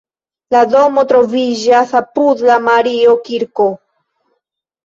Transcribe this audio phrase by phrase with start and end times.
[0.53, 3.69] La domo troviĝas apud la Mario-kirko.